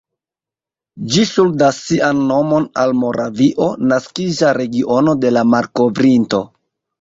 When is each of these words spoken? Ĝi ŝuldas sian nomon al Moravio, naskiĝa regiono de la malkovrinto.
Ĝi 1.15 1.25
ŝuldas 1.31 1.81
sian 1.89 2.21
nomon 2.31 2.65
al 2.85 2.95
Moravio, 3.03 3.67
naskiĝa 3.93 4.55
regiono 4.61 5.15
de 5.27 5.35
la 5.39 5.45
malkovrinto. 5.53 6.43